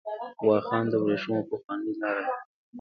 واخان 0.47 0.83
د 0.91 0.93
ورېښمو 1.01 1.47
پخوانۍ 1.49 1.91
لار 1.99 2.17
ده. 2.25 2.33